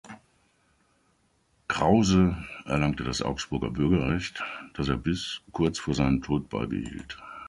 Krause 1.67 2.35
erlangte 2.65 3.03
das 3.03 3.21
Augsburger 3.21 3.69
Bürgerrecht, 3.69 4.43
das 4.73 4.87
er 4.89 4.97
bis 4.97 5.41
kurz 5.51 5.77
vor 5.77 5.93
seinem 5.93 6.23
Tod 6.23 6.49
beibehielt. 6.49 7.19